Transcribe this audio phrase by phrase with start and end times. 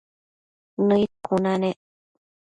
[0.87, 1.77] Nëid cuna nec